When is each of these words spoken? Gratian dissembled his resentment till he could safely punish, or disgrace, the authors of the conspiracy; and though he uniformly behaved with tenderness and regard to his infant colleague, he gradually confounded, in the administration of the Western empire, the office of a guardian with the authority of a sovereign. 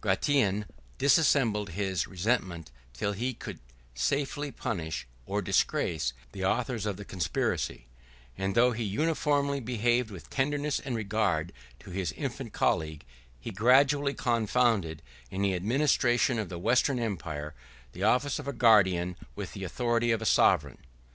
Gratian 0.00 0.64
dissembled 0.96 1.68
his 1.68 2.06
resentment 2.08 2.70
till 2.94 3.12
he 3.12 3.34
could 3.34 3.58
safely 3.94 4.50
punish, 4.50 5.06
or 5.26 5.42
disgrace, 5.42 6.14
the 6.32 6.42
authors 6.46 6.86
of 6.86 6.96
the 6.96 7.04
conspiracy; 7.04 7.86
and 8.38 8.54
though 8.54 8.72
he 8.72 8.84
uniformly 8.84 9.60
behaved 9.60 10.10
with 10.10 10.30
tenderness 10.30 10.80
and 10.80 10.96
regard 10.96 11.52
to 11.80 11.90
his 11.90 12.12
infant 12.12 12.54
colleague, 12.54 13.04
he 13.38 13.50
gradually 13.50 14.14
confounded, 14.14 15.02
in 15.30 15.42
the 15.42 15.52
administration 15.54 16.38
of 16.38 16.48
the 16.48 16.58
Western 16.58 16.98
empire, 16.98 17.52
the 17.92 18.02
office 18.02 18.38
of 18.38 18.48
a 18.48 18.52
guardian 18.54 19.14
with 19.36 19.52
the 19.52 19.62
authority 19.62 20.10
of 20.10 20.22
a 20.22 20.24
sovereign. 20.24 20.78